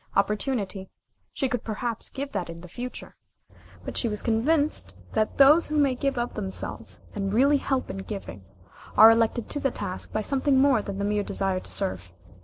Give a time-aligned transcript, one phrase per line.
[0.15, 0.89] Opportunity
[1.31, 3.17] she could perhaps give that in the future,
[3.85, 7.97] but she was convinced that those who may give of themselves, and really help in
[7.97, 8.43] the giving,
[8.97, 12.13] are elected to the task by something more than the mere desire to serve.